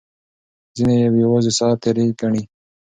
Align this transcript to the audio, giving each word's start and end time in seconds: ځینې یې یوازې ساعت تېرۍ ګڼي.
ځینې 0.75 0.95
یې 1.01 1.07
یوازې 1.23 1.51
ساعت 1.59 1.77
تېرۍ 1.83 2.07
ګڼي. 2.19 2.43